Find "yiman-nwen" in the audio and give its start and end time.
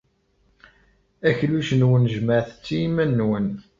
2.81-3.47